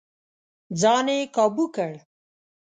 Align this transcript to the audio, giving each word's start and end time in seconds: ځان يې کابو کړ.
ځان 0.81 1.07
يې 1.15 1.19
کابو 1.35 1.65
کړ. 1.75 1.91